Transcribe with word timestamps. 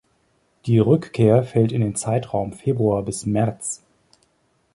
Die 0.65 0.79
Rückkehr 0.79 1.43
fällt 1.43 1.71
in 1.71 1.81
den 1.81 1.93
Zeitraum 1.95 2.53
Februar 2.53 3.03
bis 3.03 3.27
März. 3.27 3.83